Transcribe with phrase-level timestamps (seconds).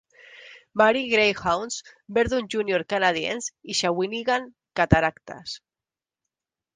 [0.81, 1.75] Marie Greyhounds,
[2.17, 4.47] Verdun Junior Canadiens i Shawinigan
[4.81, 5.55] Cataractes.